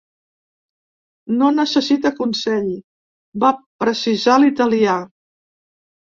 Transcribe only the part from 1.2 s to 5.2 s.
No necessita consell, va precisar l’italià.